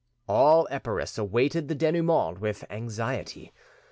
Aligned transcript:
All 0.27 0.67
Epirus 0.71 1.19
awaited 1.19 1.67
the 1.67 1.75
denoument 1.75 2.39
with 2.39 2.65
anxiety. 2.71 3.53